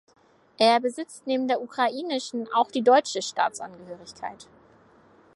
Er 0.57 0.79
besitzt 0.79 1.27
neben 1.27 1.47
der 1.47 1.61
ukrainischen 1.61 2.51
auch 2.51 2.71
die 2.71 2.81
deutsche 2.81 3.21
Staatsangehörigkeit. 3.21 4.47